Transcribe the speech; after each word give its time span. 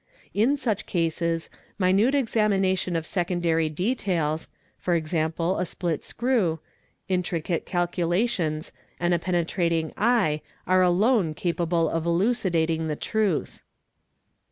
In 0.33 0.57
such 0.57 0.87
cases, 0.87 1.47
~ 1.63 1.77
minute 1.87 2.15
examination 2.15 2.95
of 2.95 3.05
secondary 3.05 3.69
details 3.69 4.47
(e.g. 4.91 5.15
a 5.15 5.63
split 5.63 6.03
screw),: 6.03 6.59
intricate 7.07 7.67
"calculations, 7.67 8.71
and 8.99 9.13
a 9.13 9.19
penetrating 9.19 9.93
eye 9.95 10.41
are 10.65 10.81
alone 10.81 11.35
capable 11.35 11.87
of 11.87 12.07
elucidating 12.07 12.87
the 12.87 12.95
| 12.95 12.95
truth. 13.11 13.59